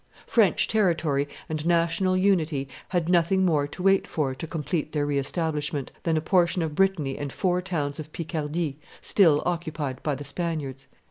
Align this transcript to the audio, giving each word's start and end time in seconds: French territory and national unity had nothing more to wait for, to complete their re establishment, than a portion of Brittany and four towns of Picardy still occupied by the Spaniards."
French 0.25 0.67
territory 0.67 1.27
and 1.47 1.63
national 1.67 2.17
unity 2.17 2.67
had 2.89 3.07
nothing 3.07 3.45
more 3.45 3.67
to 3.67 3.83
wait 3.83 4.07
for, 4.07 4.33
to 4.33 4.47
complete 4.47 4.93
their 4.93 5.05
re 5.05 5.19
establishment, 5.19 5.91
than 6.01 6.17
a 6.17 6.21
portion 6.21 6.63
of 6.63 6.73
Brittany 6.73 7.19
and 7.19 7.31
four 7.31 7.61
towns 7.61 7.99
of 7.99 8.11
Picardy 8.11 8.79
still 8.99 9.43
occupied 9.45 10.01
by 10.01 10.15
the 10.15 10.23
Spaniards." 10.25 10.87